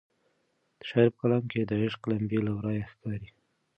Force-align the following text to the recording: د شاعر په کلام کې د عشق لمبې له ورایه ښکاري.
د 0.79 0.81
شاعر 0.89 1.09
په 1.13 1.17
کلام 1.21 1.43
کې 1.51 1.59
د 1.69 1.71
عشق 1.81 2.01
لمبې 2.11 2.39
له 2.47 2.51
ورایه 2.57 2.85
ښکاري. 2.91 3.29